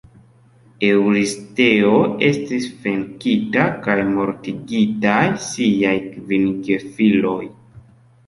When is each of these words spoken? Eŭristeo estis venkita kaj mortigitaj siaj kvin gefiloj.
Eŭristeo 0.85 1.89
estis 2.29 2.63
venkita 2.85 3.67
kaj 3.87 3.97
mortigitaj 4.15 5.21
siaj 5.49 5.95
kvin 6.15 6.49
gefiloj. 6.69 7.39